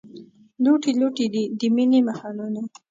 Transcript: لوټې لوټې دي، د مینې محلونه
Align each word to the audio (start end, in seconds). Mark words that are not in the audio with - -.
لوټې 0.63 0.91
لوټې 0.99 1.25
دي، 1.33 1.43
د 1.59 1.61
مینې 1.75 1.99
محلونه 2.07 2.61